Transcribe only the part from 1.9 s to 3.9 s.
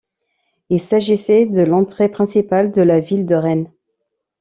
principale de la ville de Rennes.